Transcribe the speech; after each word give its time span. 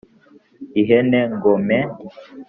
ihene 0.81 1.19
ngo 1.33 1.51
me 1.67 1.79